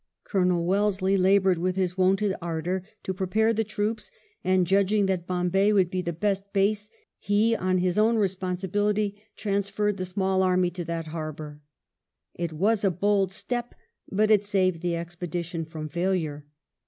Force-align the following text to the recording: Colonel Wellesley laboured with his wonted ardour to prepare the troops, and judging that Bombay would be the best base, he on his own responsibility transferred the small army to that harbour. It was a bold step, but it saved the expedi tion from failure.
Colonel 0.23 0.65
Wellesley 0.65 1.15
laboured 1.15 1.59
with 1.59 1.75
his 1.75 1.95
wonted 1.95 2.33
ardour 2.41 2.81
to 3.03 3.13
prepare 3.13 3.53
the 3.53 3.63
troops, 3.63 4.09
and 4.43 4.65
judging 4.65 5.05
that 5.05 5.27
Bombay 5.27 5.71
would 5.73 5.91
be 5.91 6.01
the 6.01 6.11
best 6.11 6.51
base, 6.53 6.89
he 7.19 7.55
on 7.55 7.77
his 7.77 7.99
own 7.99 8.17
responsibility 8.17 9.21
transferred 9.35 9.97
the 9.97 10.05
small 10.05 10.41
army 10.41 10.71
to 10.71 10.85
that 10.85 11.09
harbour. 11.09 11.61
It 12.33 12.51
was 12.51 12.83
a 12.83 12.89
bold 12.89 13.31
step, 13.31 13.75
but 14.11 14.31
it 14.31 14.43
saved 14.43 14.81
the 14.81 14.93
expedi 14.93 15.43
tion 15.45 15.65
from 15.65 15.87
failure. 15.87 16.47